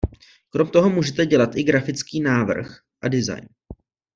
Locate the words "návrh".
2.21-2.77